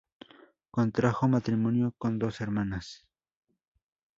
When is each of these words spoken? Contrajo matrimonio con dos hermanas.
Contrajo 0.71 1.27
matrimonio 1.27 1.93
con 1.99 2.17
dos 2.17 2.41
hermanas. 2.41 3.07